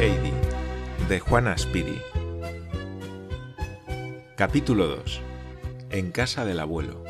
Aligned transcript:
Heidi, 0.00 0.32
de 1.08 1.20
Juana 1.20 1.56
Speedy. 1.56 2.02
Capítulo 4.36 4.88
2. 4.88 5.20
En 5.90 6.10
casa 6.10 6.44
del 6.44 6.58
abuelo. 6.58 7.04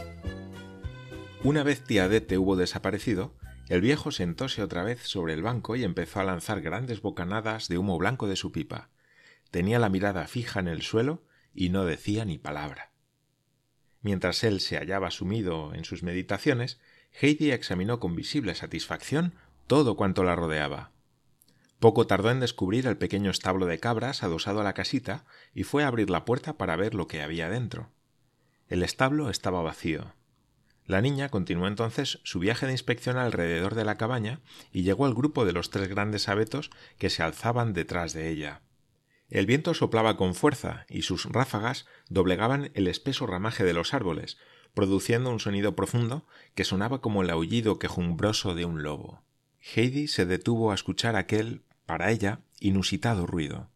Una 1.42 1.62
vez 1.62 1.82
tía 1.82 2.08
Dete 2.08 2.36
hubo 2.36 2.56
desaparecido, 2.56 3.32
el 3.68 3.80
viejo 3.80 4.10
sentóse 4.10 4.62
otra 4.62 4.82
vez 4.82 5.02
sobre 5.02 5.32
el 5.32 5.42
banco 5.42 5.76
y 5.76 5.84
empezó 5.84 6.20
a 6.20 6.24
lanzar 6.24 6.60
grandes 6.60 7.00
bocanadas 7.00 7.68
de 7.68 7.78
humo 7.78 7.96
blanco 7.98 8.28
de 8.28 8.36
su 8.36 8.52
pipa. 8.52 8.90
Tenía 9.50 9.78
la 9.78 9.88
mirada 9.88 10.26
fija 10.26 10.60
en 10.60 10.68
el 10.68 10.82
suelo 10.82 11.22
y 11.54 11.70
no 11.70 11.84
decía 11.84 12.24
ni 12.24 12.38
palabra. 12.38 12.90
Mientras 14.02 14.44
él 14.44 14.60
se 14.60 14.76
hallaba 14.76 15.10
sumido 15.10 15.72
en 15.74 15.84
sus 15.84 16.02
meditaciones, 16.02 16.78
Heidi 17.10 17.52
examinó 17.52 18.00
con 18.00 18.14
visible 18.14 18.54
satisfacción 18.54 19.34
todo 19.66 19.96
cuanto 19.96 20.24
la 20.24 20.36
rodeaba. 20.36 20.90
Poco 21.78 22.06
tardó 22.06 22.30
en 22.30 22.40
descubrir 22.40 22.86
el 22.86 22.98
pequeño 22.98 23.30
establo 23.30 23.66
de 23.66 23.78
cabras 23.78 24.22
adosado 24.22 24.60
a 24.60 24.64
la 24.64 24.74
casita 24.74 25.24
y 25.54 25.64
fue 25.64 25.84
a 25.84 25.88
abrir 25.88 26.10
la 26.10 26.24
puerta 26.24 26.58
para 26.58 26.76
ver 26.76 26.94
lo 26.94 27.06
que 27.06 27.22
había 27.22 27.48
dentro. 27.48 27.90
El 28.68 28.82
establo 28.82 29.30
estaba 29.30 29.62
vacío. 29.62 30.14
La 30.86 31.00
niña 31.00 31.30
continuó 31.30 31.66
entonces 31.66 32.20
su 32.24 32.38
viaje 32.38 32.66
de 32.66 32.72
inspección 32.72 33.16
alrededor 33.16 33.74
de 33.74 33.84
la 33.84 33.96
cabaña 33.96 34.40
y 34.70 34.82
llegó 34.82 35.06
al 35.06 35.14
grupo 35.14 35.46
de 35.46 35.52
los 35.52 35.70
tres 35.70 35.88
grandes 35.88 36.28
abetos 36.28 36.70
que 36.98 37.08
se 37.08 37.22
alzaban 37.22 37.72
detrás 37.72 38.12
de 38.12 38.28
ella. 38.28 38.60
El 39.30 39.46
viento 39.46 39.72
soplaba 39.72 40.18
con 40.18 40.34
fuerza 40.34 40.84
y 40.88 41.02
sus 41.02 41.24
ráfagas 41.24 41.86
doblegaban 42.08 42.70
el 42.74 42.86
espeso 42.86 43.26
ramaje 43.26 43.64
de 43.64 43.72
los 43.72 43.94
árboles, 43.94 44.36
produciendo 44.74 45.30
un 45.30 45.40
sonido 45.40 45.74
profundo 45.74 46.26
que 46.54 46.64
sonaba 46.64 47.00
como 47.00 47.22
el 47.22 47.30
aullido 47.30 47.78
quejumbroso 47.78 48.54
de 48.54 48.66
un 48.66 48.82
lobo. 48.82 49.22
Heidi 49.60 50.08
se 50.08 50.26
detuvo 50.26 50.70
a 50.70 50.74
escuchar 50.74 51.16
aquel, 51.16 51.62
para 51.86 52.10
ella, 52.10 52.40
inusitado 52.60 53.26
ruido. 53.26 53.70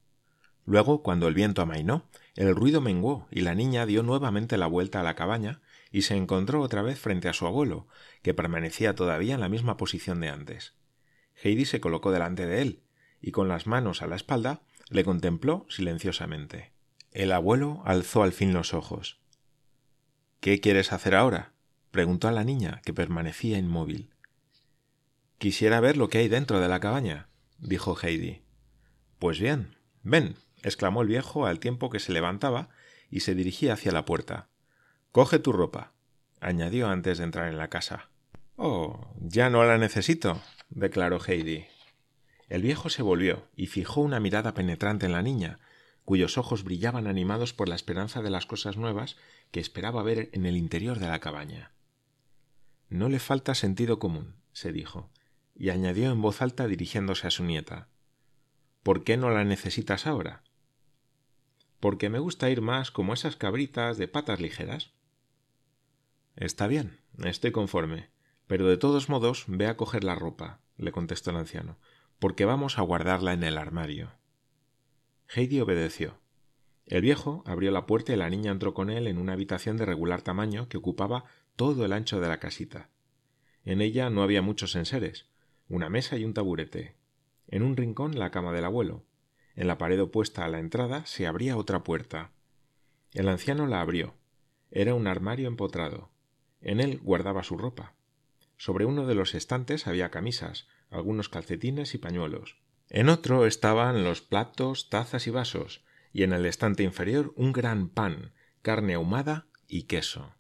Luego, 0.67 1.03
cuando 1.03 1.29
el 1.29 1.35
viento 1.35 1.63
amainó, 1.63 2.05
el 2.35 2.55
ruido 2.55 2.83
menguó 2.83 3.27
y 3.31 3.41
la 3.41 3.55
niña 3.55 3.87
dio 3.87 4.03
nuevamente 4.03 4.59
la 4.59 4.67
vuelta 4.67 5.01
a 5.01 5.03
la 5.03 5.15
cabaña 5.15 5.63
y 5.91 6.03
se 6.03 6.17
encontró 6.17 6.61
otra 6.61 6.83
vez 6.83 6.99
frente 6.99 7.29
a 7.29 7.33
su 7.33 7.47
abuelo, 7.47 7.89
que 8.23 8.35
permanecía 8.35 8.95
todavía 8.95 9.35
en 9.35 9.41
la 9.41 9.49
misma 9.49 9.77
posición 9.77 10.21
de 10.21 10.29
antes. 10.29 10.75
Heidi 11.43 11.65
se 11.65 11.81
colocó 11.81 12.11
delante 12.11 12.47
de 12.47 12.63
él, 12.63 12.83
y 13.21 13.33
con 13.33 13.49
las 13.49 13.67
manos 13.67 14.03
a 14.03 14.07
la 14.07 14.17
espalda 14.17 14.63
le 14.91 15.05
contempló 15.05 15.67
silenciosamente. 15.69 16.73
El 17.13 17.33
abuelo 17.33 17.83
alzó 17.85 18.23
al 18.23 18.33
fin 18.33 18.53
los 18.53 18.75
ojos. 18.75 19.21
¿Qué 20.41 20.61
quieres 20.61 20.93
hacer 20.93 21.15
ahora? 21.15 21.53
preguntó 21.91 22.29
a 22.29 22.33
la 22.33 22.45
niña, 22.45 22.81
que 22.85 22.93
permanecía 22.93 23.59
inmóvil. 23.59 24.11
Quisiera 25.39 25.81
ver 25.81 25.97
lo 25.97 26.09
que 26.09 26.19
hay 26.19 26.29
dentro 26.29 26.61
de 26.61 26.69
la 26.69 26.81
cabaña, 26.81 27.29
dijo 27.59 27.97
Heidi. 28.01 28.43
Pues 29.19 29.41
bien, 29.41 29.77
ven, 30.03 30.37
exclamó 30.63 31.03
el 31.03 31.09
viejo 31.09 31.47
al 31.47 31.61
tiempo 31.61 31.91
que 31.91 32.01
se 32.01 32.13
levantaba 32.13 32.69
y 33.11 33.21
se 33.21 33.35
dirigía 33.35 33.73
hacia 33.73 33.93
la 33.93 34.05
puerta. 34.05 34.49
Coge 35.19 35.41
tu 35.41 35.51
ropa, 35.51 35.95
añadió 36.39 36.87
antes 36.87 37.19
de 37.19 37.25
entrar 37.25 37.49
en 37.49 37.59
la 37.59 37.67
casa. 37.67 38.09
Oh, 38.55 39.01
ya 39.19 39.51
no 39.51 39.65
la 39.65 39.77
necesito, 39.77 40.41
declaró 40.71 41.19
Heidi. 41.19 41.67
El 42.49 42.63
viejo 42.63 42.89
se 42.89 43.03
volvió 43.03 43.49
y 43.57 43.67
fijó 43.67 44.01
una 44.01 44.21
mirada 44.21 44.55
penetrante 44.55 45.07
en 45.07 45.13
la 45.13 45.23
niña, 45.23 45.59
cuyos 46.05 46.39
ojos 46.39 46.63
brillaban 46.63 47.09
animados 47.09 47.53
por 47.53 47.69
la 47.69 47.75
esperanza 47.75 48.23
de 48.23 48.31
las 48.31 48.47
cosas 48.47 48.77
nuevas 48.77 49.17
que 49.51 49.59
esperaba 49.59 50.05
ver 50.05 50.31
en 50.35 50.47
el 50.47 50.57
interior 50.57 51.01
de 51.01 51.09
la 51.09 51.19
cabaña. 51.19 51.73
No 52.89 53.09
le 53.09 53.19
falta 53.19 53.57
sentido 53.57 53.99
común, 53.99 54.37
se 54.53 54.71
dijo, 54.71 55.11
y 55.57 55.71
añadió 55.71 56.13
en 56.13 56.23
voz 56.23 56.43
alta 56.43 56.69
dirigiéndose 56.69 57.27
a 57.27 57.33
su 57.33 57.43
nieta. 57.43 57.89
¿Por 58.85 59.03
qué 59.03 59.17
no 59.17 59.31
la 59.31 59.43
necesitas 59.43 60.07
ahora? 60.07 60.45
Porque 61.81 62.09
me 62.09 62.21
gusta 62.21 62.51
ir 62.51 62.61
más 62.61 62.93
como 62.93 63.15
esas 63.15 63.35
cabritas 63.35 63.99
de 63.99 64.07
patas 64.07 64.39
ligeras. 64.39 64.93
Está 66.41 66.69
bien, 66.69 67.01
estoy 67.25 67.51
conforme, 67.51 68.11
pero 68.47 68.69
de 68.69 68.77
todos 68.77 69.09
modos 69.09 69.45
ve 69.49 69.67
a 69.67 69.77
coger 69.77 70.05
la 70.05 70.15
ropa, 70.15 70.61
le 70.77 70.93
contestó 70.93 71.31
el 71.31 71.37
anciano, 71.37 71.79
porque 72.21 72.45
vamos 72.45 72.79
a 72.79 72.83
guardarla 72.83 73.33
en 73.33 73.43
el 73.43 73.59
armario. 73.59 74.13
Heidi 75.35 75.59
obedeció. 75.59 76.21
El 76.87 77.03
viejo 77.03 77.43
abrió 77.45 77.73
la 77.73 77.87
puerta 77.87 78.13
y 78.13 78.17
la 78.17 78.31
niña 78.31 78.53
entró 78.53 78.73
con 78.73 78.89
él 78.89 79.09
en 79.09 79.19
una 79.19 79.33
habitación 79.33 79.79
de 79.79 79.85
regular 79.85 80.23
tamaño 80.23 80.69
que 80.69 80.77
ocupaba 80.77 81.25
todo 81.57 81.85
el 81.85 81.93
ancho 81.93 82.21
de 82.21 82.29
la 82.29 82.39
casita. 82.39 82.89
En 83.65 83.81
ella 83.81 84.09
no 84.09 84.23
había 84.23 84.41
muchos 84.41 84.77
enseres, 84.77 85.27
una 85.69 85.89
mesa 85.89 86.19
y 86.19 86.25
un 86.25 86.35
taburete. 86.35 86.95
En 87.49 87.65
un 87.65 87.77
rincón 87.77 88.17
la 88.17 88.31
cama 88.31 88.53
del 88.53 88.65
abuelo. 88.65 89.05
En 89.57 89.67
la 89.67 89.77
pared 89.77 90.01
opuesta 90.01 90.45
a 90.45 90.49
la 90.49 90.61
entrada 90.61 91.05
se 91.05 91.27
abría 91.27 91.57
otra 91.57 91.83
puerta. 91.83 92.31
El 93.13 93.29
anciano 93.29 93.67
la 93.67 93.81
abrió. 93.81 94.15
Era 94.71 94.95
un 94.95 95.09
armario 95.09 95.49
empotrado. 95.49 96.11
En 96.61 96.81
él 96.81 96.99
guardaba 97.03 97.43
su 97.43 97.57
ropa. 97.57 97.95
Sobre 98.57 98.85
uno 98.85 99.07
de 99.07 99.15
los 99.15 99.35
estantes 99.35 99.87
había 99.87 100.11
camisas, 100.11 100.67
algunos 100.91 101.29
calcetines 101.29 101.95
y 101.95 101.99
pañuelos. 101.99 102.57
En 102.89 103.09
otro 103.09 103.47
estaban 103.47 104.05
los 104.05 104.23
platos, 104.23 104.89
tazas 104.89 105.27
y 105.27 105.31
vasos, 105.31 105.85
y 106.13 106.23
en 106.23 106.33
el 106.33 106.47
estante 106.47 106.83
inferior 106.83 107.33
un 107.37 107.53
gran 107.53 107.89
pan, 107.89 108.33
carne 108.63 108.95
ahumada 108.95 109.47
y 109.67 109.85
queso. 109.85 110.35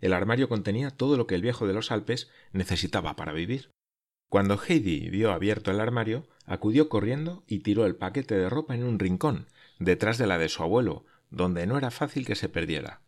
El 0.00 0.12
armario 0.12 0.48
contenía 0.48 0.90
todo 0.90 1.16
lo 1.16 1.26
que 1.26 1.34
el 1.34 1.42
viejo 1.42 1.66
de 1.66 1.72
los 1.72 1.90
Alpes 1.90 2.30
necesitaba 2.52 3.16
para 3.16 3.32
vivir. 3.32 3.70
Cuando 4.28 4.60
Heidi 4.60 5.10
vio 5.10 5.32
abierto 5.32 5.70
el 5.70 5.80
armario, 5.80 6.26
acudió 6.46 6.88
corriendo 6.88 7.44
y 7.46 7.60
tiró 7.60 7.86
el 7.86 7.96
paquete 7.96 8.36
de 8.36 8.48
ropa 8.48 8.74
en 8.74 8.84
un 8.84 8.98
rincón, 8.98 9.46
detrás 9.78 10.18
de 10.18 10.26
la 10.26 10.38
de 10.38 10.48
su 10.48 10.62
abuelo, 10.62 11.04
donde 11.30 11.66
no 11.66 11.78
era 11.78 11.90
fácil 11.90 12.26
que 12.26 12.34
se 12.34 12.48
perdiera. 12.48 13.00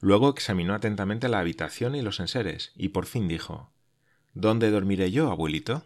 Luego 0.00 0.30
examinó 0.30 0.74
atentamente 0.74 1.28
la 1.28 1.40
habitación 1.40 1.94
y 1.94 2.02
los 2.02 2.20
enseres, 2.20 2.72
y 2.74 2.88
por 2.88 3.06
fin 3.06 3.28
dijo 3.28 3.70
¿Dónde 4.32 4.70
dormiré 4.70 5.10
yo, 5.10 5.30
abuelito? 5.30 5.84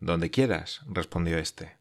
Donde 0.00 0.30
quieras, 0.30 0.80
respondió 0.88 1.38
éste. 1.38 1.76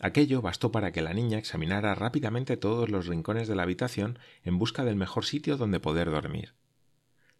Aquello 0.00 0.40
bastó 0.40 0.72
para 0.72 0.92
que 0.92 1.02
la 1.02 1.12
niña 1.12 1.38
examinara 1.38 1.94
rápidamente 1.94 2.56
todos 2.56 2.88
los 2.88 3.06
rincones 3.06 3.48
de 3.48 3.54
la 3.54 3.64
habitación 3.64 4.18
en 4.44 4.58
busca 4.58 4.84
del 4.84 4.96
mejor 4.96 5.26
sitio 5.26 5.58
donde 5.58 5.78
poder 5.78 6.10
dormir. 6.10 6.54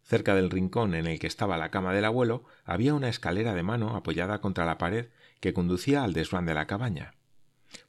Cerca 0.03 0.35
del 0.35 0.51
rincón 0.51 0.93
en 0.93 1.07
el 1.07 1.19
que 1.19 1.27
estaba 1.27 1.57
la 1.57 1.71
cama 1.71 1.93
del 1.93 2.05
abuelo 2.05 2.43
había 2.65 2.93
una 2.93 3.09
escalera 3.09 3.55
de 3.55 3.63
mano 3.63 3.95
apoyada 3.95 4.41
contra 4.41 4.65
la 4.65 4.77
pared 4.77 5.07
que 5.39 5.53
conducía 5.53 6.03
al 6.03 6.13
desván 6.13 6.45
de 6.45 6.53
la 6.53 6.67
cabaña. 6.67 7.15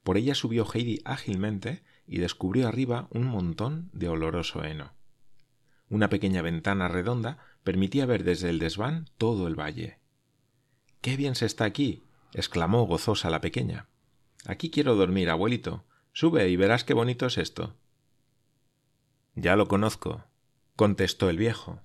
Por 0.02 0.16
ella 0.16 0.34
subió 0.34 0.66
Heidi 0.72 1.00
ágilmente 1.04 1.82
y 2.06 2.18
descubrió 2.18 2.68
arriba 2.68 3.08
un 3.10 3.24
montón 3.24 3.90
de 3.92 4.08
oloroso 4.08 4.64
heno. 4.64 4.92
Una 5.88 6.08
pequeña 6.08 6.42
ventana 6.42 6.88
redonda 6.88 7.38
permitía 7.64 8.06
ver 8.06 8.24
desde 8.24 8.50
el 8.50 8.58
desván 8.58 9.10
todo 9.18 9.46
el 9.46 9.58
valle. 9.58 9.98
Qué 11.00 11.16
bien 11.16 11.34
se 11.34 11.46
está 11.46 11.64
aquí. 11.64 12.02
exclamó 12.32 12.86
gozosa 12.86 13.28
la 13.28 13.40
pequeña. 13.40 13.88
Aquí 14.46 14.70
quiero 14.70 14.94
dormir, 14.94 15.28
abuelito. 15.28 15.84
Sube 16.12 16.48
y 16.48 16.56
verás 16.56 16.84
qué 16.84 16.94
bonito 16.94 17.26
es 17.26 17.38
esto. 17.38 17.76
Ya 19.34 19.56
lo 19.56 19.68
conozco, 19.68 20.24
contestó 20.76 21.30
el 21.30 21.38
viejo. 21.38 21.80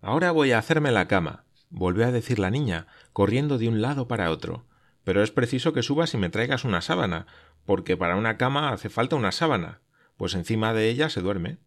Ahora 0.00 0.30
voy 0.32 0.52
a 0.52 0.58
hacerme 0.58 0.90
la 0.90 1.08
cama, 1.08 1.44
volvió 1.68 2.06
a 2.06 2.12
decir 2.12 2.38
la 2.38 2.50
niña, 2.50 2.86
corriendo 3.12 3.58
de 3.58 3.68
un 3.68 3.80
lado 3.80 4.08
para 4.08 4.30
otro. 4.30 4.64
Pero 5.10 5.24
es 5.24 5.32
preciso 5.32 5.72
que 5.72 5.82
subas 5.82 6.14
y 6.14 6.18
me 6.18 6.30
traigas 6.30 6.64
una 6.64 6.80
sábana, 6.82 7.26
porque 7.66 7.96
para 7.96 8.14
una 8.14 8.36
cama 8.36 8.70
hace 8.70 8.88
falta 8.88 9.16
una 9.16 9.32
sábana, 9.32 9.80
pues 10.16 10.34
encima 10.34 10.72
de 10.72 10.88
ella 10.88 11.10
se 11.10 11.20
duerme. 11.20 11.58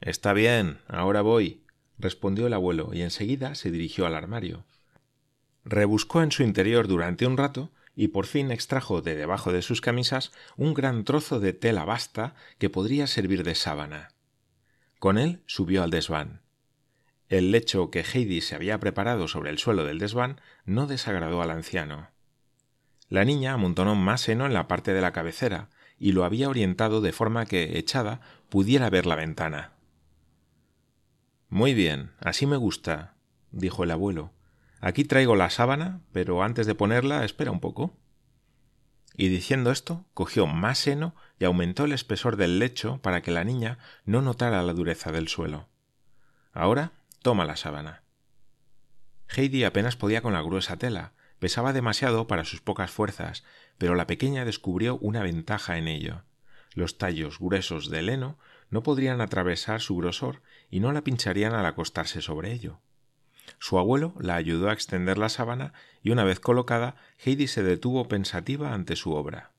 Está 0.00 0.32
bien, 0.32 0.78
ahora 0.86 1.22
voy, 1.22 1.64
respondió 1.98 2.46
el 2.46 2.52
abuelo, 2.52 2.90
y 2.92 3.02
enseguida 3.02 3.56
se 3.56 3.72
dirigió 3.72 4.06
al 4.06 4.14
armario. 4.14 4.64
Rebuscó 5.64 6.22
en 6.22 6.30
su 6.30 6.44
interior 6.44 6.86
durante 6.86 7.26
un 7.26 7.36
rato 7.36 7.72
y 7.96 8.06
por 8.06 8.26
fin 8.26 8.52
extrajo 8.52 9.02
de 9.02 9.16
debajo 9.16 9.50
de 9.50 9.62
sus 9.62 9.80
camisas 9.80 10.30
un 10.56 10.72
gran 10.72 11.02
trozo 11.02 11.40
de 11.40 11.52
tela 11.52 11.84
basta 11.84 12.36
que 12.58 12.70
podría 12.70 13.08
servir 13.08 13.42
de 13.42 13.56
sábana. 13.56 14.10
Con 15.00 15.18
él 15.18 15.42
subió 15.46 15.82
al 15.82 15.90
desván. 15.90 16.43
El 17.28 17.52
lecho 17.52 17.90
que 17.90 18.04
Heidi 18.04 18.40
se 18.40 18.54
había 18.54 18.78
preparado 18.78 19.28
sobre 19.28 19.50
el 19.50 19.58
suelo 19.58 19.84
del 19.84 19.98
desván 19.98 20.40
no 20.64 20.86
desagradó 20.86 21.40
al 21.40 21.50
anciano. 21.50 22.10
La 23.08 23.24
niña 23.24 23.52
amontonó 23.52 23.94
más 23.94 24.22
seno 24.22 24.46
en 24.46 24.54
la 24.54 24.68
parte 24.68 24.92
de 24.92 25.00
la 25.00 25.12
cabecera 25.12 25.70
y 25.98 26.12
lo 26.12 26.24
había 26.24 26.48
orientado 26.48 27.00
de 27.00 27.12
forma 27.12 27.46
que, 27.46 27.78
echada, 27.78 28.20
pudiera 28.48 28.90
ver 28.90 29.06
la 29.06 29.14
ventana. 29.14 29.72
Muy 31.48 31.72
bien, 31.72 32.10
así 32.20 32.46
me 32.46 32.56
gusta, 32.56 33.14
dijo 33.52 33.84
el 33.84 33.90
abuelo. 33.90 34.32
Aquí 34.80 35.04
traigo 35.04 35.36
la 35.36 35.50
sábana, 35.50 36.00
pero 36.12 36.42
antes 36.42 36.66
de 36.66 36.74
ponerla 36.74 37.24
espera 37.24 37.50
un 37.50 37.60
poco. 37.60 37.96
Y 39.16 39.28
diciendo 39.28 39.70
esto, 39.70 40.04
cogió 40.12 40.46
más 40.46 40.78
seno 40.78 41.14
y 41.38 41.44
aumentó 41.44 41.84
el 41.84 41.92
espesor 41.92 42.36
del 42.36 42.58
lecho 42.58 42.98
para 43.00 43.22
que 43.22 43.30
la 43.30 43.44
niña 43.44 43.78
no 44.04 44.20
notara 44.20 44.62
la 44.62 44.74
dureza 44.74 45.12
del 45.12 45.28
suelo. 45.28 45.68
Ahora 46.52 46.92
toma 47.24 47.46
la 47.46 47.56
sábana. 47.56 48.02
Heidi 49.34 49.64
apenas 49.64 49.96
podía 49.96 50.20
con 50.20 50.34
la 50.34 50.42
gruesa 50.42 50.76
tela, 50.76 51.14
pesaba 51.38 51.72
demasiado 51.72 52.26
para 52.26 52.44
sus 52.44 52.60
pocas 52.60 52.90
fuerzas, 52.90 53.44
pero 53.78 53.94
la 53.94 54.06
pequeña 54.06 54.44
descubrió 54.44 54.98
una 54.98 55.22
ventaja 55.22 55.78
en 55.78 55.88
ello. 55.88 56.22
Los 56.74 56.98
tallos 56.98 57.38
gruesos 57.38 57.88
del 57.88 58.10
heno 58.10 58.38
no 58.68 58.82
podrían 58.82 59.22
atravesar 59.22 59.80
su 59.80 59.96
grosor 59.96 60.42
y 60.70 60.80
no 60.80 60.92
la 60.92 61.00
pincharían 61.00 61.54
al 61.54 61.64
acostarse 61.64 62.20
sobre 62.20 62.52
ello. 62.52 62.80
Su 63.58 63.78
abuelo 63.78 64.12
la 64.20 64.34
ayudó 64.34 64.68
a 64.68 64.74
extender 64.74 65.16
la 65.16 65.30
sábana 65.30 65.72
y 66.02 66.10
una 66.10 66.24
vez 66.24 66.40
colocada, 66.40 66.96
Heidi 67.24 67.46
se 67.46 67.62
detuvo 67.62 68.06
pensativa 68.06 68.74
ante 68.74 68.96
su 68.96 69.14
obra. 69.14 69.50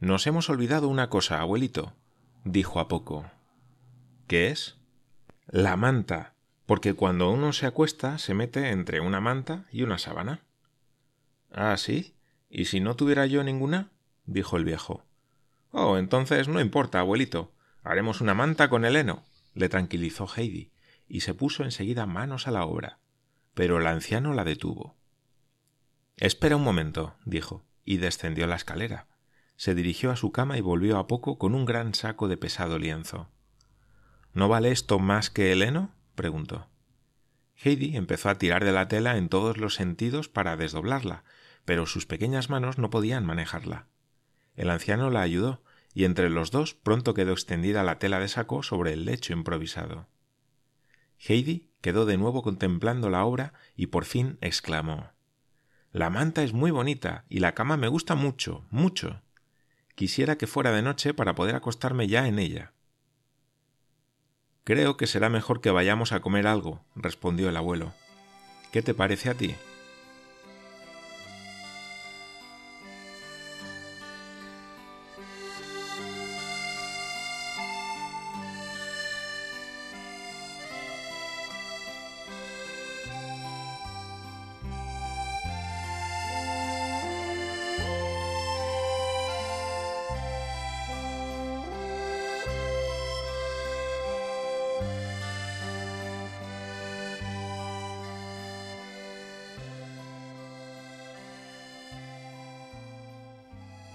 Nos 0.00 0.26
hemos 0.26 0.50
olvidado 0.50 0.88
una 0.88 1.08
cosa, 1.08 1.40
abuelito, 1.40 1.94
dijo 2.44 2.78
a 2.78 2.88
poco. 2.88 3.30
¿Qué 4.26 4.48
es? 4.48 4.76
La 5.46 5.76
manta, 5.76 6.31
porque 6.66 6.94
cuando 6.94 7.30
uno 7.30 7.52
se 7.52 7.66
acuesta 7.66 8.18
se 8.18 8.34
mete 8.34 8.70
entre 8.70 9.00
una 9.00 9.20
manta 9.20 9.66
y 9.72 9.82
una 9.82 9.98
sábana. 9.98 10.40
Ah, 11.50 11.76
sí. 11.76 12.14
¿Y 12.48 12.66
si 12.66 12.80
no 12.80 12.96
tuviera 12.96 13.26
yo 13.26 13.42
ninguna? 13.42 13.90
dijo 14.26 14.56
el 14.56 14.64
viejo. 14.64 15.04
Oh, 15.70 15.96
entonces 15.96 16.48
no 16.48 16.60
importa, 16.60 17.00
abuelito. 17.00 17.52
Haremos 17.82 18.20
una 18.20 18.34
manta 18.34 18.68
con 18.68 18.84
el 18.84 18.94
heno, 18.94 19.24
le 19.54 19.68
tranquilizó 19.68 20.28
Heidi, 20.36 20.70
y 21.08 21.20
se 21.20 21.34
puso 21.34 21.64
enseguida 21.64 22.06
manos 22.06 22.46
a 22.46 22.50
la 22.50 22.64
obra. 22.64 22.98
Pero 23.54 23.78
el 23.78 23.86
anciano 23.86 24.34
la 24.34 24.44
detuvo. 24.44 24.96
Espera 26.16 26.56
un 26.56 26.62
momento, 26.62 27.16
dijo, 27.24 27.64
y 27.84 27.96
descendió 27.96 28.46
la 28.46 28.56
escalera. 28.56 29.08
Se 29.56 29.74
dirigió 29.74 30.10
a 30.10 30.16
su 30.16 30.30
cama 30.30 30.58
y 30.58 30.60
volvió 30.60 30.98
a 30.98 31.06
poco 31.06 31.38
con 31.38 31.54
un 31.54 31.64
gran 31.64 31.94
saco 31.94 32.28
de 32.28 32.36
pesado 32.36 32.78
lienzo. 32.78 33.28
¿No 34.32 34.48
vale 34.48 34.70
esto 34.70 34.98
más 34.98 35.30
que 35.30 35.52
el 35.52 35.62
heno? 35.62 35.90
Preguntó. 36.14 36.68
Heidi 37.56 37.96
empezó 37.96 38.28
a 38.28 38.38
tirar 38.38 38.64
de 38.64 38.72
la 38.72 38.88
tela 38.88 39.16
en 39.16 39.28
todos 39.28 39.56
los 39.56 39.74
sentidos 39.74 40.28
para 40.28 40.56
desdoblarla, 40.56 41.24
pero 41.64 41.86
sus 41.86 42.06
pequeñas 42.06 42.50
manos 42.50 42.78
no 42.78 42.90
podían 42.90 43.24
manejarla. 43.24 43.86
El 44.54 44.70
anciano 44.70 45.10
la 45.10 45.22
ayudó, 45.22 45.62
y 45.94 46.04
entre 46.04 46.30
los 46.30 46.50
dos 46.50 46.74
pronto 46.74 47.14
quedó 47.14 47.32
extendida 47.32 47.82
la 47.82 47.98
tela 47.98 48.18
de 48.18 48.28
saco 48.28 48.62
sobre 48.62 48.92
el 48.92 49.04
lecho 49.04 49.32
improvisado. 49.32 50.08
Heidi 51.18 51.70
quedó 51.80 52.06
de 52.06 52.16
nuevo 52.16 52.42
contemplando 52.42 53.10
la 53.10 53.24
obra 53.24 53.52
y 53.76 53.88
por 53.88 54.04
fin 54.04 54.38
exclamó 54.40 55.12
La 55.92 56.10
manta 56.10 56.42
es 56.42 56.52
muy 56.52 56.70
bonita 56.70 57.24
y 57.28 57.38
la 57.40 57.54
cama 57.54 57.76
me 57.76 57.88
gusta 57.88 58.14
mucho, 58.14 58.66
mucho. 58.70 59.22
Quisiera 59.94 60.36
que 60.36 60.46
fuera 60.46 60.72
de 60.72 60.82
noche 60.82 61.14
para 61.14 61.34
poder 61.34 61.54
acostarme 61.54 62.08
ya 62.08 62.26
en 62.26 62.38
ella. 62.38 62.72
Creo 64.64 64.96
que 64.96 65.08
será 65.08 65.28
mejor 65.28 65.60
que 65.60 65.72
vayamos 65.72 66.12
a 66.12 66.20
comer 66.20 66.46
algo, 66.46 66.80
respondió 66.94 67.48
el 67.48 67.56
abuelo. 67.56 67.92
¿Qué 68.70 68.80
te 68.80 68.94
parece 68.94 69.28
a 69.28 69.34
ti? 69.34 69.56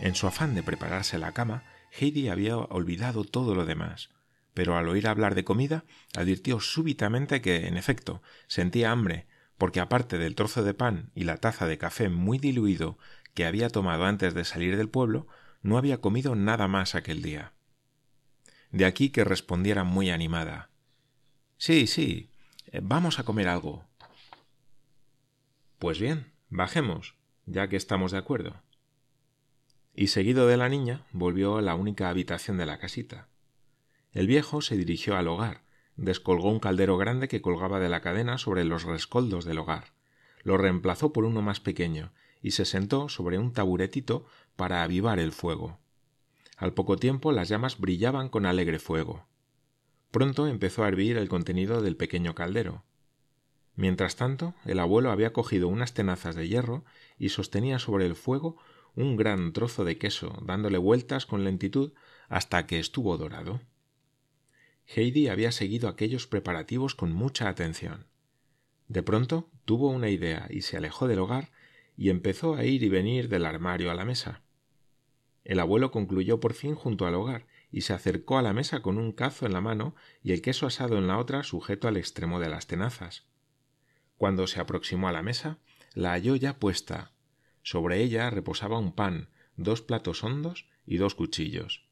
En 0.08 0.16
su 0.16 0.26
afán 0.26 0.56
de 0.56 0.64
prepararse 0.64 1.18
la 1.18 1.34
cama, 1.34 1.66
Heidi 1.92 2.30
había 2.30 2.56
olvidado 2.56 3.26
todo 3.26 3.54
lo 3.54 3.66
demás, 3.66 4.10
pero 4.54 4.78
al 4.78 4.88
oír 4.88 5.06
hablar 5.06 5.36
de 5.36 5.44
comida, 5.44 5.84
advirtió 6.16 6.62
súbitamente 6.62 7.42
que, 7.42 7.68
en 7.68 7.76
efecto, 7.76 8.22
sentía 8.48 8.92
hambre, 8.92 9.28
porque 9.58 9.82
aparte 9.82 10.18
del 10.18 10.34
trozo 10.34 10.64
de 10.64 10.74
pan 10.74 11.12
y 11.14 11.26
la 11.26 11.36
taza 11.36 11.68
de 11.68 11.78
café 11.78 12.08
muy 12.08 12.38
diluido 12.38 12.98
que 13.34 13.46
había 13.46 13.68
tomado 13.68 14.06
antes 14.06 14.34
de 14.34 14.46
salir 14.46 14.78
del 14.78 14.88
pueblo, 14.88 15.28
no 15.62 15.78
había 15.78 16.00
comido 16.00 16.36
nada 16.36 16.70
más 16.70 16.96
aquel 16.96 17.22
día. 17.22 17.52
De 18.72 18.86
aquí 18.86 19.10
que 19.10 19.26
respondiera 19.26 19.84
muy 19.84 20.10
animada. 20.10 20.70
Sí, 21.58 21.86
sí, 21.86 22.32
eh, 22.68 22.80
vamos 22.82 23.20
a 23.20 23.26
comer 23.26 23.50
algo. 23.50 23.84
Pues 25.80 26.00
bien, 26.00 26.32
bajemos, 26.48 27.16
ya 27.46 27.68
que 27.68 27.76
estamos 27.76 28.14
de 28.14 28.20
acuerdo 28.20 28.56
y 29.98 30.08
seguido 30.08 30.46
de 30.48 30.58
la 30.58 30.70
niña 30.70 31.02
volvió 31.12 31.58
a 31.58 31.62
la 31.64 31.74
única 31.74 32.08
habitación 32.08 32.58
de 32.58 32.68
la 32.68 32.78
casita. 32.78 33.28
El 34.14 34.28
viejo 34.28 34.62
se 34.62 34.78
dirigió 34.78 35.18
al 35.18 35.28
hogar, 35.28 35.64
descolgó 35.96 36.52
un 36.52 36.60
caldero 36.60 36.98
grande 36.98 37.28
que 37.28 37.42
colgaba 37.42 37.80
de 37.80 37.90
la 37.90 38.00
cadena 38.00 38.38
sobre 38.38 38.64
los 38.64 38.84
rescoldos 38.84 39.44
del 39.44 39.58
hogar, 39.58 39.94
lo 40.44 40.56
reemplazó 40.56 41.12
por 41.12 41.26
uno 41.26 41.42
más 41.42 41.60
pequeño 41.60 42.14
y 42.44 42.52
se 42.52 42.64
sentó 42.64 43.10
sobre 43.10 43.40
un 43.40 43.52
taburetito 43.54 44.28
para 44.56 44.84
avivar 44.84 45.18
el 45.18 45.32
fuego. 45.32 45.80
Al 46.58 46.74
poco 46.74 46.98
tiempo 46.98 47.32
las 47.32 47.50
llamas 47.50 47.80
brillaban 47.80 48.30
con 48.30 48.46
alegre 48.46 48.78
fuego. 48.78 49.26
Pronto 50.12 50.46
empezó 50.46 50.84
a 50.84 50.88
hervir 50.90 51.18
el 51.18 51.28
contenido 51.28 51.82
del 51.82 51.98
pequeño 51.98 52.36
caldero. 52.36 52.84
Mientras 53.76 54.16
tanto, 54.16 54.54
el 54.66 54.80
abuelo 54.80 55.10
había 55.10 55.34
cogido 55.34 55.68
unas 55.68 55.96
tenazas 55.96 56.36
de 56.36 56.48
hierro 56.48 56.86
y 57.18 57.30
sostenía 57.30 57.80
sobre 57.80 58.06
el 58.06 58.16
fuego 58.16 58.58
un 58.98 59.16
gran 59.16 59.54
trozo 59.54 59.86
de 59.86 59.98
queso, 59.98 60.36
dándole 60.44 60.80
vueltas 60.80 61.26
con 61.26 61.44
lentitud 61.44 61.94
hasta 62.28 62.66
que 62.66 62.80
estuvo 62.80 63.16
dorado. 63.18 63.62
Heidi 64.88 65.28
había 65.28 65.52
seguido 65.52 65.88
aquellos 65.88 66.26
preparativos 66.26 66.96
con 66.96 67.14
mucha 67.14 67.48
atención. 67.48 68.08
De 68.88 69.04
pronto 69.04 69.50
tuvo 69.66 69.90
una 69.90 70.10
idea 70.10 70.48
y 70.50 70.62
se 70.64 70.78
alejó 70.78 71.08
del 71.08 71.20
hogar 71.20 71.52
y 71.96 72.10
empezó 72.10 72.56
a 72.56 72.64
ir 72.64 72.84
y 72.84 72.90
venir 72.90 73.30
del 73.30 73.46
armario 73.46 73.92
a 73.92 73.94
la 73.94 74.04
mesa. 74.04 74.42
El 75.44 75.60
abuelo 75.60 75.92
concluyó 75.92 76.40
por 76.40 76.54
fin 76.54 76.74
junto 76.74 77.06
al 77.06 77.16
hogar 77.16 77.46
y 77.72 77.82
se 77.82 77.94
acercó 77.94 78.38
a 78.38 78.42
la 78.42 78.54
mesa 78.54 78.82
con 78.82 78.98
un 78.98 79.12
cazo 79.12 79.46
en 79.46 79.54
la 79.54 79.62
mano 79.62 79.96
y 80.24 80.32
el 80.32 80.42
queso 80.42 80.66
asado 80.66 80.98
en 80.98 81.08
la 81.08 81.20
otra 81.20 81.44
sujeto 81.44 81.88
al 81.88 81.98
extremo 81.98 82.40
de 82.40 82.50
las 82.50 82.66
tenazas. 82.66 83.28
Cuando 84.18 84.48
se 84.48 84.60
aproximó 84.60 85.08
a 85.08 85.12
la 85.12 85.22
mesa, 85.22 85.60
la 85.94 86.12
halló 86.12 86.36
ya 86.36 86.58
puesta, 86.58 87.12
sobre 87.68 88.02
ella 88.02 88.30
reposaba 88.30 88.80
un 88.80 88.94
pan, 88.94 89.28
dos 89.58 89.82
platos 89.82 90.24
hondos 90.24 90.70
y 90.86 90.96
dos 90.96 91.16
cuchillos. 91.16 91.86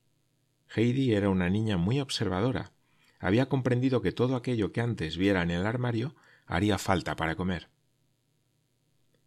Heidi 0.74 1.14
era 1.14 1.28
una 1.28 1.50
niña 1.50 1.76
muy 1.76 2.00
observadora. 2.00 2.72
Había 3.20 3.50
comprendido 3.50 4.02
que 4.02 4.14
todo 4.14 4.38
aquello 4.38 4.72
que 4.72 4.80
antes 4.80 5.18
viera 5.18 5.44
en 5.44 5.52
el 5.52 5.66
armario 5.66 6.16
haría 6.46 6.78
falta 6.78 7.18
para 7.18 7.36
comer. 7.36 7.68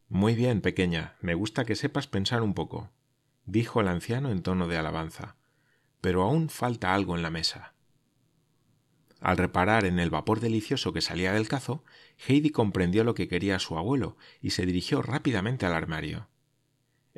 Muy 0.08 0.34
bien, 0.34 0.62
pequeña, 0.62 1.16
me 1.20 1.34
gusta 1.34 1.66
que 1.66 1.76
sepas 1.76 2.06
pensar 2.06 2.40
un 2.40 2.54
poco, 2.54 2.88
dijo 3.44 3.82
el 3.82 3.88
anciano 3.88 4.30
en 4.30 4.40
tono 4.40 4.68
de 4.68 4.78
alabanza. 4.78 5.36
Pero 6.00 6.22
aún 6.22 6.48
falta 6.48 6.94
algo 6.94 7.14
en 7.14 7.20
la 7.20 7.28
mesa. 7.28 7.74
Al 9.20 9.36
reparar 9.36 9.84
en 9.84 9.98
el 9.98 10.08
vapor 10.08 10.40
delicioso 10.40 10.94
que 10.94 11.02
salía 11.02 11.34
del 11.34 11.46
cazo, 11.46 11.84
Heidi 12.26 12.48
comprendió 12.48 13.04
lo 13.04 13.14
que 13.14 13.28
quería 13.28 13.58
su 13.58 13.76
abuelo 13.76 14.16
y 14.40 14.52
se 14.52 14.64
dirigió 14.64 15.02
rápidamente 15.02 15.66
al 15.66 15.74
armario. 15.74 16.27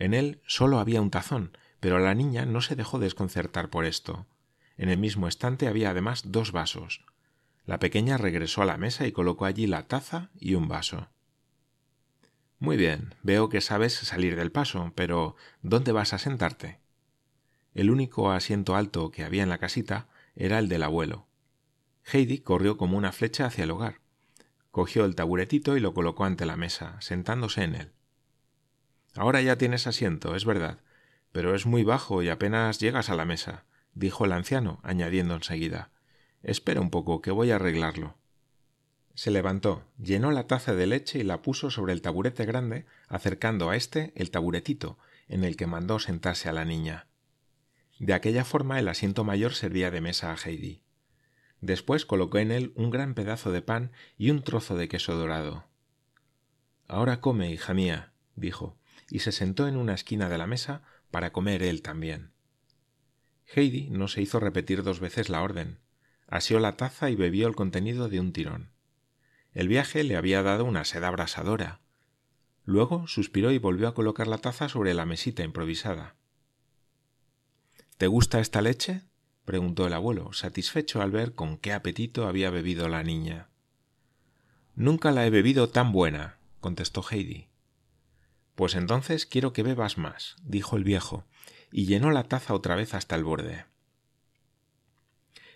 En 0.01 0.15
él 0.15 0.41
solo 0.47 0.79
había 0.79 1.03
un 1.03 1.11
tazón, 1.11 1.57
pero 1.79 1.99
la 1.99 2.15
niña 2.15 2.47
no 2.47 2.63
se 2.63 2.75
dejó 2.75 2.99
desconcertar 2.99 3.69
por 3.69 3.85
esto. 3.85 4.27
En 4.79 4.89
el 4.89 4.97
mismo 4.99 5.29
estante 5.29 5.69
había 5.69 5.91
además 5.91 6.33
dos 6.33 6.53
vasos. 6.53 7.05
La 7.67 7.79
pequeña 7.79 8.17
regresó 8.17 8.63
a 8.63 8.65
la 8.65 8.79
mesa 8.79 9.07
y 9.07 9.13
colocó 9.13 9.45
allí 9.45 9.67
la 9.67 9.87
taza 9.89 10.31
y 10.39 10.55
un 10.55 10.69
vaso. 10.69 11.09
Muy 12.59 12.79
bien, 12.79 13.15
veo 13.23 13.51
que 13.51 13.61
sabes 13.61 13.93
salir 13.93 14.37
del 14.37 14.51
paso, 14.51 14.91
pero 14.95 15.37
¿dónde 15.61 15.93
vas 15.93 16.15
a 16.15 16.19
sentarte? 16.19 16.79
El 17.75 17.91
único 17.91 18.31
asiento 18.31 18.77
alto 18.77 19.11
que 19.11 19.23
había 19.23 19.43
en 19.43 19.51
la 19.51 19.59
casita 19.59 20.09
era 20.35 20.59
el 20.59 20.71
del 20.71 20.83
abuelo. 20.83 21.27
Heidi 22.11 22.39
corrió 22.39 22.79
como 22.79 22.97
una 22.97 23.13
flecha 23.13 23.45
hacia 23.45 23.65
el 23.65 23.71
hogar. 23.71 24.01
Cogió 24.71 25.05
el 25.05 25.15
taburetito 25.15 25.77
y 25.77 25.81
lo 25.81 25.93
colocó 25.93 26.25
ante 26.25 26.47
la 26.47 26.57
mesa, 26.57 26.97
sentándose 27.03 27.65
en 27.65 27.75
él. 27.75 27.93
Ahora 29.17 29.41
ya 29.43 29.57
tienes 29.57 29.87
asiento, 29.87 30.37
es 30.37 30.45
verdad, 30.45 30.79
pero 31.33 31.55
es 31.55 31.67
muy 31.67 31.85
bajo 31.85 32.23
y 32.23 32.29
apenas 32.29 32.79
llegas 32.79 33.11
a 33.11 33.17
la 33.17 33.25
mesa, 33.25 33.65
dijo 33.95 34.25
el 34.25 34.33
anciano, 34.33 34.81
añadiendo 34.83 35.35
enseguida 35.35 35.91
Espera 36.43 36.81
un 36.81 36.91
poco, 36.91 37.21
que 37.21 37.31
voy 37.31 37.51
a 37.51 37.57
arreglarlo. 37.57 38.17
Se 39.15 39.31
levantó, 39.31 39.85
llenó 39.99 40.31
la 40.31 40.47
taza 40.47 40.75
de 40.75 40.87
leche 40.87 41.19
y 41.19 41.23
la 41.23 41.43
puso 41.43 41.71
sobre 41.71 41.93
el 41.93 42.01
taburete 42.01 42.47
grande, 42.47 42.87
acercando 43.09 43.69
a 43.69 43.77
éste 43.77 44.13
el 44.17 44.31
taburetito, 44.31 44.99
en 45.29 45.45
el 45.45 45.57
que 45.57 45.67
mandó 45.67 45.99
sentarse 45.99 46.49
a 46.49 46.53
la 46.53 46.65
niña. 46.65 47.07
De 47.99 48.15
aquella 48.15 48.45
forma 48.45 48.79
el 48.79 48.89
asiento 48.89 49.25
mayor 49.25 49.53
servía 49.53 49.91
de 49.91 50.01
mesa 50.01 50.33
a 50.33 50.37
Heidi. 50.37 50.83
Después 51.61 52.07
colocó 52.07 52.39
en 52.39 52.51
él 52.51 52.73
un 52.75 52.89
gran 52.89 53.15
pedazo 53.15 53.53
de 53.53 53.61
pan 53.61 53.93
y 54.17 54.31
un 54.31 54.43
trozo 54.43 54.77
de 54.77 54.89
queso 54.89 55.15
dorado. 55.15 55.67
Ahora 56.89 57.21
come, 57.21 57.53
hija 57.53 57.75
mía, 57.75 58.15
dijo, 58.35 58.79
y 59.11 59.19
se 59.19 59.33
sentó 59.33 59.69
en 59.69 59.77
una 59.77 59.95
esquina 59.95 60.29
de 60.29 60.39
la 60.39 60.47
mesa 60.47 60.83
para 61.11 61.33
comer 61.33 61.63
él 61.63 61.83
también. 61.83 62.33
Heidi 63.55 63.91
no 63.91 64.09
se 64.09 64.23
hizo 64.23 64.39
repetir 64.41 64.83
dos 64.83 65.01
veces 65.01 65.29
la 65.29 65.43
orden. 65.43 65.81
Asió 66.29 66.61
la 66.61 66.77
taza 66.77 67.11
y 67.11 67.17
bebió 67.17 67.49
el 67.49 67.57
contenido 67.57 68.09
de 68.09 68.21
un 68.21 68.33
tirón. 68.33 68.71
El 69.53 69.67
viaje 69.67 70.05
le 70.05 70.17
había 70.17 70.43
dado 70.43 70.65
una 70.65 70.85
sed 70.85 71.03
abrasadora. 71.03 71.81
Luego 72.65 73.09
suspiró 73.09 73.51
y 73.51 73.59
volvió 73.59 73.89
a 73.89 73.95
colocar 73.95 74.29
la 74.29 74.39
taza 74.39 74.69
sobre 74.69 74.95
la 74.95 75.07
mesita 75.07 75.43
improvisada. 75.43 76.15
¿Te 77.99 78.07
gusta 78.07 78.39
esta 78.39 78.63
leche? 78.63 79.03
preguntó 79.45 79.87
el 79.87 79.93
abuelo, 79.95 80.33
satisfecho 80.33 81.03
al 81.03 81.11
ver 81.11 81.35
con 81.35 81.59
qué 81.59 81.73
apetito 81.73 82.29
había 82.29 82.51
bebido 82.51 82.89
la 82.89 83.03
niña. 83.03 83.49
Nunca 84.77 85.11
la 85.11 85.27
he 85.27 85.31
bebido 85.31 85.69
tan 85.69 85.91
buena, 85.91 86.39
contestó 86.61 87.03
Heidi. 87.11 87.50
Pues 88.61 88.75
entonces 88.75 89.25
quiero 89.25 89.55
que 89.55 89.63
bebas 89.63 89.97
más, 89.97 90.37
dijo 90.43 90.77
el 90.77 90.85
viejo, 90.85 91.25
y 91.73 91.87
llenó 91.87 92.11
la 92.11 92.25
taza 92.25 92.53
otra 92.53 92.75
vez 92.75 92.93
hasta 92.93 93.17
el 93.17 93.25
borde. 93.25 93.65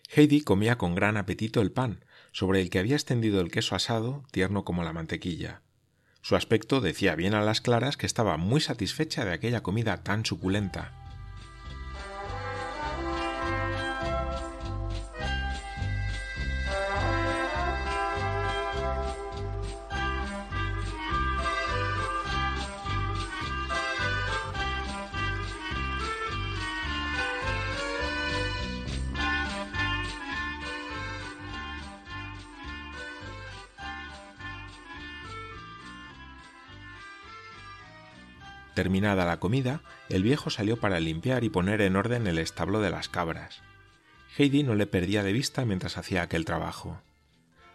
Heidi 0.08 0.40
comía 0.40 0.78
con 0.78 0.94
gran 0.94 1.18
apetito 1.18 1.60
el 1.60 1.70
pan, 1.70 2.06
sobre 2.32 2.62
el 2.62 2.70
que 2.70 2.78
había 2.78 2.96
extendido 2.96 3.42
el 3.42 3.50
queso 3.50 3.74
asado, 3.74 4.24
tierno 4.30 4.64
como 4.64 4.84
la 4.84 4.94
mantequilla. 4.94 5.60
Su 6.22 6.34
aspecto 6.34 6.80
decía 6.80 7.14
bien 7.14 7.34
a 7.34 7.42
las 7.42 7.60
claras 7.60 7.98
que 7.98 8.06
estaba 8.06 8.38
muy 8.38 8.62
satisfecha 8.62 9.26
de 9.26 9.34
aquella 9.34 9.62
comida 9.62 10.02
tan 10.02 10.24
suculenta. 10.24 11.03
Terminada 38.74 39.24
la 39.24 39.38
comida, 39.38 39.80
el 40.08 40.24
viejo 40.24 40.50
salió 40.50 40.76
para 40.78 41.00
limpiar 41.00 41.44
y 41.44 41.48
poner 41.48 41.80
en 41.80 41.96
orden 41.96 42.26
el 42.26 42.38
establo 42.38 42.80
de 42.80 42.90
las 42.90 43.08
cabras. 43.08 43.62
Heidi 44.36 44.64
no 44.64 44.74
le 44.74 44.86
perdía 44.86 45.22
de 45.22 45.32
vista 45.32 45.64
mientras 45.64 45.96
hacía 45.96 46.22
aquel 46.22 46.44
trabajo. 46.44 47.00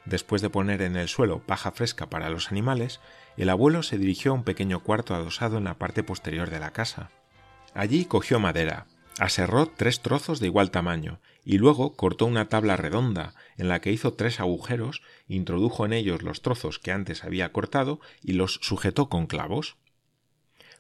Después 0.03 0.41
de 0.41 0.49
poner 0.49 0.81
en 0.81 0.97
el 0.97 1.07
suelo 1.07 1.39
paja 1.39 1.71
fresca 1.71 2.09
para 2.09 2.29
los 2.29 2.51
animales, 2.51 2.99
el 3.37 3.49
abuelo 3.49 3.83
se 3.83 3.97
dirigió 3.97 4.31
a 4.31 4.35
un 4.35 4.43
pequeño 4.43 4.81
cuarto 4.81 5.15
adosado 5.15 5.57
en 5.57 5.63
la 5.63 5.75
parte 5.75 6.03
posterior 6.03 6.49
de 6.49 6.59
la 6.59 6.71
casa. 6.71 7.11
Allí 7.73 8.03
cogió 8.03 8.39
madera, 8.39 8.87
aserró 9.19 9.67
tres 9.67 10.01
trozos 10.01 10.39
de 10.39 10.47
igual 10.47 10.71
tamaño 10.71 11.19
y 11.45 11.57
luego 11.57 11.95
cortó 11.95 12.25
una 12.25 12.49
tabla 12.49 12.75
redonda 12.75 13.35
en 13.57 13.69
la 13.69 13.79
que 13.79 13.91
hizo 13.91 14.13
tres 14.13 14.39
agujeros, 14.39 15.01
introdujo 15.27 15.85
en 15.85 15.93
ellos 15.93 16.23
los 16.23 16.41
trozos 16.41 16.79
que 16.79 16.91
antes 16.91 17.23
había 17.23 17.53
cortado 17.53 18.01
y 18.21 18.33
los 18.33 18.59
sujetó 18.61 19.07
con 19.07 19.27
clavos. 19.27 19.77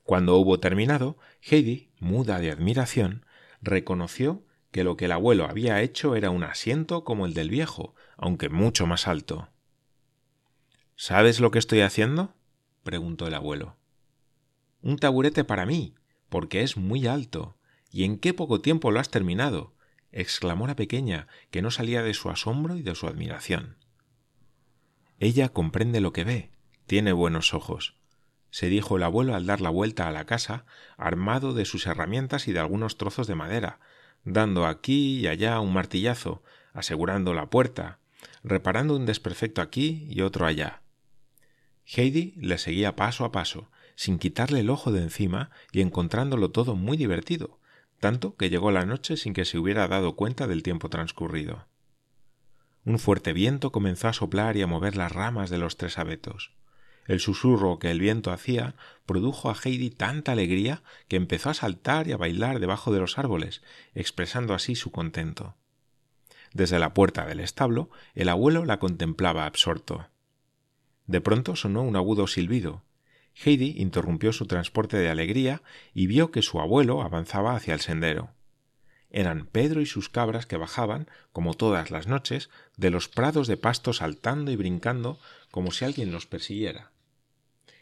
Cuando 0.09 0.37
hubo 0.37 0.59
terminado, 0.59 1.19
Heidi, 1.39 1.91
muda 1.99 2.39
de 2.39 2.49
admiración, 2.49 3.27
reconoció 3.61 4.43
que 4.71 4.83
lo 4.83 4.97
que 4.97 5.05
el 5.05 5.11
abuelo 5.11 5.45
había 5.45 5.83
hecho 5.83 6.15
era 6.15 6.31
un 6.31 6.43
asiento 6.43 7.03
como 7.03 7.27
el 7.27 7.35
del 7.35 7.51
viejo, 7.51 7.93
aunque 8.17 8.49
mucho 8.49 8.87
más 8.87 9.07
alto. 9.07 9.49
¿Sabes 10.95 11.39
lo 11.39 11.51
que 11.51 11.59
estoy 11.59 11.81
haciendo? 11.81 12.33
preguntó 12.81 13.27
el 13.27 13.35
abuelo. 13.35 13.77
Un 14.81 14.97
taburete 14.97 15.43
para 15.43 15.67
mí, 15.67 15.93
porque 16.29 16.63
es 16.63 16.75
muy 16.75 17.05
alto. 17.05 17.59
¿Y 17.91 18.03
en 18.03 18.17
qué 18.17 18.33
poco 18.33 18.61
tiempo 18.61 18.89
lo 18.89 18.99
has 18.99 19.11
terminado? 19.11 19.75
exclamó 20.11 20.65
la 20.65 20.75
pequeña, 20.75 21.27
que 21.51 21.61
no 21.61 21.69
salía 21.69 22.01
de 22.01 22.15
su 22.15 22.31
asombro 22.31 22.77
y 22.77 22.81
de 22.81 22.95
su 22.95 23.05
admiración. 23.05 23.77
Ella 25.19 25.49
comprende 25.49 26.01
lo 26.01 26.13
que 26.13 26.23
ve, 26.23 26.51
tiene 26.87 27.13
buenos 27.13 27.53
ojos, 27.53 27.98
se 28.51 28.67
dijo 28.67 28.97
el 28.97 29.03
abuelo 29.03 29.35
al 29.35 29.45
dar 29.45 29.61
la 29.61 29.69
vuelta 29.69 30.07
a 30.07 30.11
la 30.11 30.25
casa, 30.25 30.65
armado 30.97 31.53
de 31.53 31.65
sus 31.65 31.85
herramientas 31.87 32.47
y 32.47 32.53
de 32.53 32.59
algunos 32.59 32.97
trozos 32.97 33.27
de 33.27 33.35
madera, 33.35 33.79
dando 34.23 34.65
aquí 34.65 35.19
y 35.19 35.27
allá 35.27 35.59
un 35.59 35.73
martillazo, 35.73 36.43
asegurando 36.73 37.33
la 37.33 37.49
puerta, 37.49 37.99
reparando 38.43 38.95
un 38.95 39.05
desperfecto 39.05 39.61
aquí 39.61 40.07
y 40.09 40.21
otro 40.21 40.45
allá. 40.45 40.81
Heidi 41.85 42.33
le 42.37 42.57
seguía 42.57 42.95
paso 42.95 43.25
a 43.25 43.31
paso, 43.31 43.69
sin 43.95 44.19
quitarle 44.19 44.61
el 44.61 44.69
ojo 44.69 44.91
de 44.91 45.01
encima 45.01 45.51
y 45.71 45.81
encontrándolo 45.81 46.51
todo 46.51 46.75
muy 46.75 46.97
divertido, 46.97 47.59
tanto 47.99 48.35
que 48.35 48.49
llegó 48.49 48.71
la 48.71 48.85
noche 48.85 49.17
sin 49.17 49.33
que 49.33 49.45
se 49.45 49.57
hubiera 49.57 49.87
dado 49.87 50.15
cuenta 50.15 50.47
del 50.47 50.63
tiempo 50.63 50.89
transcurrido. 50.89 51.67
Un 52.85 52.97
fuerte 52.97 53.33
viento 53.33 53.71
comenzó 53.71 54.07
a 54.07 54.13
soplar 54.13 54.55
y 54.55 54.61
a 54.61 54.67
mover 54.67 54.95
las 54.95 55.11
ramas 55.11 55.49
de 55.49 55.57
los 55.57 55.77
tres 55.77 55.97
abetos. 55.97 56.53
El 57.09 57.19
susurro 57.19 57.79
que 57.79 57.89
el 57.89 57.99
viento 57.99 58.31
hacía 58.31 58.75
produjo 59.07 59.49
a 59.49 59.55
Heidi 59.55 59.89
tanta 59.89 60.33
alegría 60.33 60.83
que 61.07 61.15
empezó 61.15 61.49
a 61.49 61.55
saltar 61.55 62.07
y 62.07 62.11
a 62.11 62.17
bailar 62.17 62.59
debajo 62.59 62.93
de 62.93 62.99
los 62.99 63.17
árboles, 63.17 63.63
expresando 63.95 64.53
así 64.53 64.75
su 64.75 64.91
contento. 64.91 65.55
Desde 66.53 66.77
la 66.77 66.93
puerta 66.93 67.25
del 67.25 67.39
establo, 67.39 67.89
el 68.13 68.29
abuelo 68.29 68.63
la 68.63 68.77
contemplaba 68.77 69.47
absorto. 69.47 70.07
De 71.07 71.19
pronto 71.19 71.55
sonó 71.55 71.81
un 71.81 71.95
agudo 71.95 72.27
silbido. 72.27 72.83
Heidi 73.43 73.73
interrumpió 73.77 74.31
su 74.31 74.45
transporte 74.45 74.97
de 74.97 75.09
alegría 75.09 75.63
y 75.95 76.05
vio 76.05 76.29
que 76.29 76.43
su 76.43 76.59
abuelo 76.59 77.01
avanzaba 77.01 77.55
hacia 77.55 77.73
el 77.73 77.79
sendero. 77.79 78.35
Eran 79.09 79.47
Pedro 79.47 79.81
y 79.81 79.87
sus 79.87 80.09
cabras 80.09 80.45
que 80.45 80.57
bajaban, 80.57 81.09
como 81.31 81.55
todas 81.55 81.89
las 81.89 82.05
noches, 82.05 82.51
de 82.77 82.91
los 82.91 83.09
prados 83.09 83.47
de 83.47 83.57
pasto 83.57 83.93
saltando 83.93 84.51
y 84.51 84.55
brincando 84.55 85.19
como 85.49 85.71
si 85.71 85.85
alguien 85.85 86.11
los 86.11 86.27
persiguiera. 86.27 86.91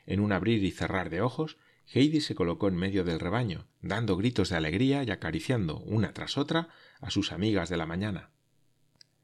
En 0.07 0.19
un 0.19 0.31
abrir 0.31 0.63
y 0.63 0.71
cerrar 0.71 1.11
de 1.11 1.21
ojos, 1.21 1.57
Heidi 1.93 2.21
se 2.21 2.35
colocó 2.35 2.67
en 2.67 2.75
medio 2.75 3.03
del 3.03 3.19
rebaño, 3.19 3.67
dando 3.81 4.17
gritos 4.17 4.49
de 4.49 4.57
alegría 4.57 5.03
y 5.03 5.11
acariciando, 5.11 5.79
una 5.79 6.13
tras 6.13 6.37
otra, 6.37 6.69
a 6.99 7.11
sus 7.11 7.31
amigas 7.31 7.69
de 7.69 7.77
la 7.77 7.85
mañana. 7.85 8.31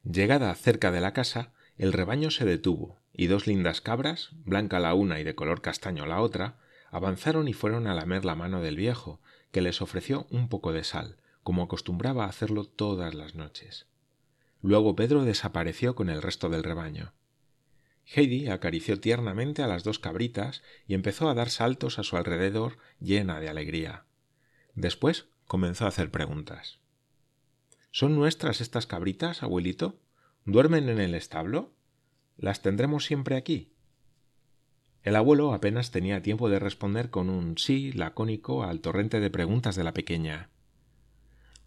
Llegada 0.03 0.53
cerca 0.55 0.91
de 0.91 1.01
la 1.01 1.13
casa, 1.13 1.53
el 1.77 1.91
rebaño 1.91 2.29
se 2.29 2.45
detuvo, 2.45 3.01
y 3.13 3.27
dos 3.27 3.47
lindas 3.47 3.81
cabras, 3.81 4.29
blanca 4.45 4.79
la 4.79 4.93
una 4.93 5.19
y 5.19 5.23
de 5.23 5.35
color 5.35 5.61
castaño 5.61 6.05
la 6.05 6.21
otra, 6.21 6.59
avanzaron 6.91 7.47
y 7.47 7.53
fueron 7.53 7.87
a 7.87 7.95
lamer 7.95 8.23
la 8.25 8.35
mano 8.35 8.61
del 8.61 8.75
viejo, 8.75 9.19
que 9.51 9.61
les 9.61 9.81
ofreció 9.81 10.27
un 10.29 10.49
poco 10.49 10.71
de 10.73 10.83
sal, 10.83 11.17
como 11.43 11.63
acostumbraba 11.63 12.25
a 12.25 12.29
hacerlo 12.29 12.65
todas 12.65 13.13
las 13.13 13.35
noches. 13.35 13.87
Luego 14.61 14.95
Pedro 14.95 15.25
desapareció 15.25 15.95
con 15.95 16.09
el 16.09 16.21
resto 16.21 16.49
del 16.49 16.63
rebaño. 16.63 17.13
Heidi 18.05 18.47
acarició 18.47 18.99
tiernamente 18.99 19.63
a 19.63 19.67
las 19.67 19.83
dos 19.83 19.99
cabritas 19.99 20.61
y 20.87 20.93
empezó 20.93 21.29
a 21.29 21.33
dar 21.33 21.49
saltos 21.49 21.99
a 21.99 22.03
su 22.03 22.17
alrededor 22.17 22.77
llena 22.99 23.39
de 23.39 23.49
alegría. 23.49 24.05
Después 24.75 25.27
comenzó 25.47 25.85
a 25.85 25.89
hacer 25.89 26.11
preguntas. 26.11 26.79
¿Son 27.91 28.15
nuestras 28.15 28.59
estas 28.59 28.87
cabritas, 28.87 29.43
abuelito? 29.43 29.99
¿Duermen 30.45 30.89
en 30.89 30.99
el 30.99 31.15
establo? 31.15 31.73
¿Las 32.37 32.61
tendremos 32.61 33.05
siempre 33.05 33.35
aquí? 33.37 33.71
El 35.03 35.15
abuelo 35.15 35.53
apenas 35.53 35.91
tenía 35.91 36.21
tiempo 36.21 36.49
de 36.49 36.59
responder 36.59 37.09
con 37.09 37.29
un 37.29 37.57
sí 37.57 37.91
lacónico 37.91 38.63
al 38.63 38.79
torrente 38.79 39.19
de 39.19 39.29
preguntas 39.29 39.75
de 39.75 39.83
la 39.83 39.93
pequeña. 39.93 40.49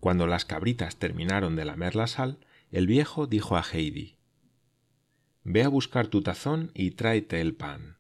Cuando 0.01 0.27
las 0.27 0.45
cabritas 0.45 0.97
terminaron 0.97 1.57
de 1.57 1.65
lamer 1.65 1.97
la 1.97 2.07
sal, 2.07 2.39
el 2.71 2.87
viejo 2.87 3.27
dijo 3.27 3.57
a 3.57 3.63
Heidi 3.63 4.16
Ve 5.49 5.63
a 5.63 5.69
buscar 5.69 6.09
tu 6.09 6.23
tazón 6.23 6.73
y 6.75 6.91
tráete 6.91 7.41
el 7.41 7.55
pan. 7.55 7.99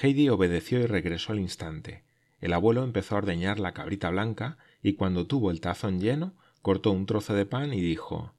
Heidi 0.00 0.30
obedeció 0.30 0.80
y 0.80 0.86
regresó 0.86 1.32
al 1.32 1.40
instante. 1.40 2.04
El 2.40 2.54
abuelo 2.54 2.84
empezó 2.84 3.14
a 3.14 3.18
ordeñar 3.18 3.60
la 3.60 3.74
cabrita 3.74 4.08
blanca 4.08 4.56
y 4.82 4.94
cuando 4.94 5.26
tuvo 5.26 5.50
el 5.50 5.60
tazón 5.60 6.00
lleno, 6.00 6.38
cortó 6.62 6.90
un 6.90 7.04
trozo 7.04 7.34
de 7.34 7.44
pan 7.44 7.74
y 7.74 7.82
dijo 7.82 8.32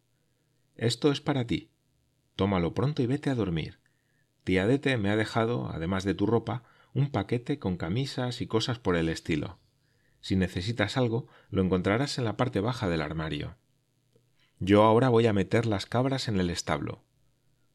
Esto 0.75 1.12
es 1.12 1.22
para 1.22 1.46
ti. 1.46 1.70
Tómalo 2.36 2.74
pronto 2.74 3.03
y 3.03 3.06
vete 3.06 3.30
a 3.30 3.36
dormir. 3.36 3.77
Tía 4.44 4.65
Dete 4.65 4.98
me 4.98 5.12
ha 5.12 5.15
dejado, 5.15 5.70
además 5.72 6.03
de 6.03 6.15
tu 6.15 6.25
ropa, 6.25 6.63
un 6.96 7.12
paquete 7.12 7.60
con 7.60 7.77
camisas 7.77 8.41
y 8.41 8.48
cosas 8.48 8.80
por 8.80 8.96
el 8.96 9.08
estilo. 9.08 9.60
Si 10.20 10.36
necesitas 10.36 10.98
algo, 10.98 11.27
lo 11.51 11.62
encontrarás 11.62 12.18
en 12.18 12.25
la 12.25 12.38
parte 12.38 12.60
baja 12.60 12.89
del 12.89 13.03
armario. 13.03 13.56
Yo 14.58 14.82
ahora 14.82 15.10
voy 15.10 15.27
a 15.27 15.34
meter 15.34 15.68
las 15.68 15.86
cabras 15.86 16.27
en 16.27 16.39
el 16.39 16.50
establo. 16.50 17.03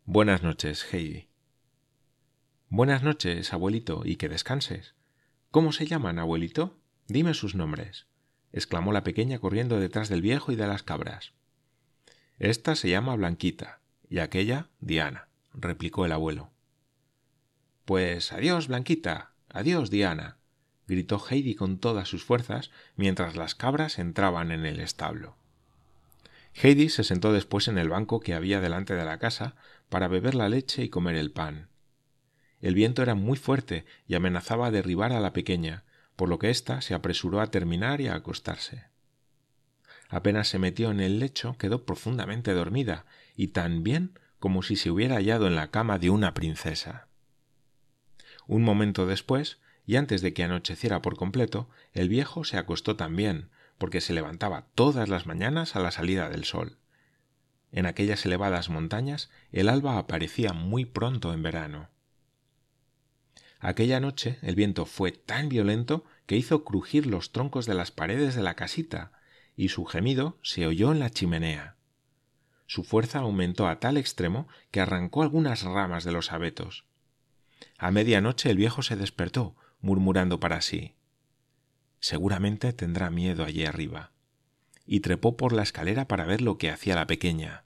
Buenas 0.08 0.44
noches, 0.44 0.86
Heidi. 0.94 1.26
Buenas 2.68 3.02
noches, 3.02 3.52
abuelito, 3.52 4.02
y 4.04 4.14
que 4.14 4.28
descanses. 4.28 4.94
¿Cómo 5.50 5.72
se 5.72 5.88
llaman, 5.88 6.20
abuelito? 6.20 6.78
Dime 7.08 7.34
sus 7.34 7.56
nombres, 7.56 8.06
exclamó 8.52 8.92
la 8.92 9.02
pequeña 9.02 9.40
corriendo 9.40 9.80
detrás 9.80 10.08
del 10.08 10.22
viejo 10.22 10.52
y 10.52 10.54
de 10.54 10.68
las 10.68 10.84
cabras. 10.84 11.32
Esta 12.38 12.76
se 12.76 12.88
llama 12.88 13.16
Blanquita 13.16 13.80
y 14.08 14.20
aquella 14.20 14.68
Diana, 14.78 15.26
replicó 15.52 16.06
el 16.06 16.12
abuelo. 16.12 16.52
Pues 17.84 18.32
adiós, 18.32 18.68
Blanquita. 18.68 19.32
Adiós, 19.48 19.90
Diana. 19.90 20.38
gritó 20.86 21.20
Heidi 21.28 21.56
con 21.56 21.80
todas 21.80 22.06
sus 22.06 22.24
fuerzas 22.24 22.70
mientras 22.94 23.34
las 23.34 23.56
cabras 23.56 23.98
entraban 23.98 24.52
en 24.52 24.66
el 24.66 24.78
establo. 24.78 25.36
Heidi 26.62 26.88
se 26.88 27.04
sentó 27.04 27.32
después 27.32 27.68
en 27.68 27.76
el 27.76 27.90
banco 27.90 28.20
que 28.20 28.34
había 28.34 28.60
delante 28.60 28.94
de 28.94 29.04
la 29.04 29.18
casa 29.18 29.56
para 29.88 30.08
beber 30.08 30.34
la 30.34 30.48
leche 30.48 30.82
y 30.82 30.88
comer 30.88 31.16
el 31.16 31.30
pan. 31.30 31.68
El 32.60 32.74
viento 32.74 33.02
era 33.02 33.14
muy 33.14 33.36
fuerte 33.36 33.84
y 34.06 34.14
amenazaba 34.14 34.70
derribar 34.70 35.12
a 35.12 35.20
la 35.20 35.34
pequeña, 35.34 35.84
por 36.16 36.30
lo 36.30 36.38
que 36.38 36.50
ésta 36.50 36.80
se 36.80 36.94
apresuró 36.94 37.40
a 37.40 37.50
terminar 37.50 38.00
y 38.00 38.08
a 38.08 38.14
acostarse. 38.14 38.84
Apenas 40.08 40.48
se 40.48 40.58
metió 40.58 40.90
en 40.90 41.00
el 41.00 41.18
lecho 41.18 41.56
quedó 41.58 41.84
profundamente 41.84 42.52
dormida 42.52 43.04
y 43.36 43.48
tan 43.48 43.82
bien 43.82 44.18
como 44.38 44.62
si 44.62 44.76
se 44.76 44.90
hubiera 44.90 45.16
hallado 45.16 45.46
en 45.46 45.56
la 45.56 45.70
cama 45.70 45.98
de 45.98 46.10
una 46.10 46.32
princesa. 46.32 47.08
Un 48.46 48.62
momento 48.62 49.06
después, 49.06 49.58
y 49.84 49.96
antes 49.96 50.22
de 50.22 50.32
que 50.32 50.44
anocheciera 50.44 51.02
por 51.02 51.16
completo, 51.16 51.68
el 51.92 52.08
viejo 52.08 52.44
se 52.44 52.56
acostó 52.56 52.96
también, 52.96 53.50
porque 53.78 54.00
se 54.00 54.12
levantaba 54.12 54.66
todas 54.74 55.08
las 55.08 55.26
mañanas 55.26 55.76
a 55.76 55.80
la 55.80 55.90
salida 55.90 56.28
del 56.28 56.44
sol. 56.44 56.78
En 57.72 57.86
aquellas 57.86 58.24
elevadas 58.24 58.70
montañas 58.70 59.30
el 59.52 59.68
alba 59.68 59.98
aparecía 59.98 60.52
muy 60.52 60.84
pronto 60.84 61.32
en 61.32 61.42
verano. 61.42 61.88
Aquella 63.58 64.00
noche 64.00 64.38
el 64.42 64.54
viento 64.54 64.86
fue 64.86 65.12
tan 65.12 65.48
violento 65.48 66.04
que 66.26 66.36
hizo 66.36 66.64
crujir 66.64 67.06
los 67.06 67.32
troncos 67.32 67.66
de 67.66 67.74
las 67.74 67.90
paredes 67.90 68.34
de 68.34 68.42
la 68.42 68.54
casita, 68.54 69.12
y 69.56 69.70
su 69.70 69.84
gemido 69.86 70.38
se 70.42 70.66
oyó 70.66 70.92
en 70.92 70.98
la 70.98 71.10
chimenea. 71.10 71.76
Su 72.66 72.84
fuerza 72.84 73.20
aumentó 73.20 73.68
a 73.68 73.80
tal 73.80 73.96
extremo 73.96 74.48
que 74.70 74.80
arrancó 74.80 75.22
algunas 75.22 75.62
ramas 75.62 76.04
de 76.04 76.12
los 76.12 76.32
abetos. 76.32 76.84
A 77.78 77.90
media 77.90 78.20
noche 78.20 78.50
el 78.50 78.56
viejo 78.56 78.82
se 78.82 78.96
despertó, 78.96 79.56
murmurando 79.80 80.40
para 80.40 80.60
sí 80.60 80.95
Seguramente 82.00 82.72
tendrá 82.72 83.10
miedo 83.10 83.44
allí 83.44 83.64
arriba. 83.64 84.12
Y 84.86 85.00
trepó 85.00 85.36
por 85.36 85.52
la 85.52 85.62
escalera 85.62 86.06
para 86.06 86.26
ver 86.26 86.42
lo 86.42 86.58
que 86.58 86.70
hacía 86.70 86.94
la 86.94 87.06
pequeña. 87.06 87.64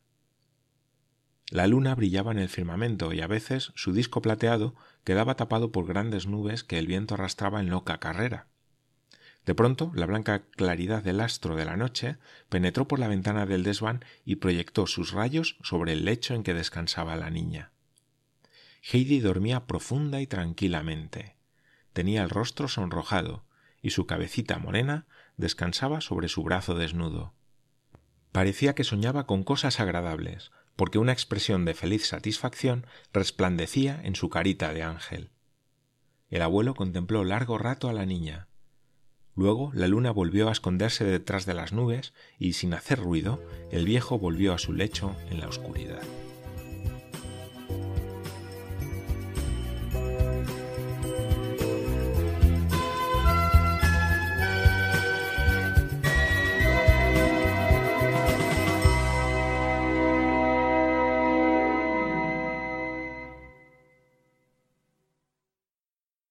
La 1.50 1.66
luna 1.66 1.94
brillaba 1.94 2.30
en 2.30 2.38
el 2.38 2.49
firmamento 2.49 3.12
y 3.12 3.20
a 3.20 3.26
veces 3.26 3.72
su 3.75 3.92
disco 3.92 4.22
plateado 4.22 4.76
quedaba 5.02 5.34
tapado 5.34 5.72
por 5.72 5.87
grandes 5.87 6.26
nubes 6.26 6.62
que 6.62 6.78
el 6.78 6.87
viento 6.87 7.14
arrastraba 7.14 7.60
en 7.60 7.70
loca 7.70 7.99
carrera. 7.99 8.46
De 9.46 9.54
pronto, 9.54 9.90
la 9.94 10.06
blanca 10.06 10.44
claridad 10.52 11.02
del 11.02 11.20
astro 11.20 11.56
de 11.56 11.64
la 11.64 11.76
noche 11.76 12.18
penetró 12.49 12.87
por 12.87 12.99
la 12.99 13.08
ventana 13.08 13.46
del 13.46 13.64
desván 13.64 14.04
y 14.25 14.37
proyectó 14.37 14.87
sus 14.87 15.12
rayos 15.12 15.56
sobre 15.62 15.92
el 15.92 16.04
lecho 16.04 16.34
en 16.34 16.44
que 16.44 16.54
descansaba 16.54 17.16
la 17.16 17.30
niña. 17.30 17.72
Heidi 18.82 19.20
dormía 19.20 19.66
profunda 19.66 20.20
y 20.20 20.26
tranquilamente. 20.26 21.37
Tenía 21.92 22.22
el 22.22 22.30
rostro 22.30 22.68
sonrojado, 22.68 23.44
y 23.82 23.90
su 23.90 24.06
cabecita 24.06 24.58
morena 24.58 25.06
descansaba 25.37 26.00
sobre 26.00 26.28
su 26.28 26.42
brazo 26.42 26.75
desnudo. 26.75 27.34
Parecía 28.32 28.75
que 28.75 28.84
soñaba 28.84 29.26
con 29.26 29.42
cosas 29.42 29.80
agradables, 29.80 30.52
porque 30.76 30.99
una 30.99 31.12
expresión 31.12 31.64
de 31.64 31.75
feliz 31.75 32.06
satisfacción 32.06 32.87
resplandecía 33.12 34.00
en 34.02 34.14
su 34.14 34.28
carita 34.28 34.72
de 34.72 34.82
ángel. 34.82 35.30
El 36.30 36.42
abuelo 36.42 36.75
contempló 36.75 37.25
largo 37.25 37.58
rato 37.58 37.88
a 37.88 37.93
la 37.93 38.06
niña. 38.06 38.49
Luego 39.34 39.73
la 39.75 39.88
luna 39.88 40.10
volvió 40.10 40.49
a 40.49 40.52
esconderse 40.52 41.04
detrás 41.04 41.45
de 41.47 41.54
las 41.54 41.73
nubes 41.73 42.14
y 42.38 42.52
sin 42.52 42.75
hacer 42.75 43.00
ruido 43.00 43.43
el 43.71 43.84
viejo 43.84 44.19
volvió 44.19 44.52
a 44.52 44.58
su 44.58 44.73
lecho 44.73 45.16
en 45.30 45.40
la 45.40 45.49
oscuridad. 45.49 46.02